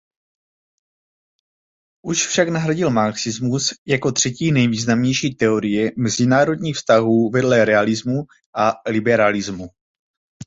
[2.01, 8.23] Už však nahradil marxismus jako třetí nejvýznamnější teorie mezinárodních vztahů vedle realismu
[8.55, 9.67] a liberalismu.